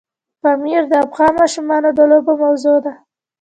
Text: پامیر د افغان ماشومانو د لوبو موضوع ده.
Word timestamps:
پامیر 0.41 0.83
د 0.91 0.93
افغان 1.05 1.31
ماشومانو 1.41 1.89
د 1.97 1.99
لوبو 2.11 2.33
موضوع 2.43 2.77
ده. 2.85 2.93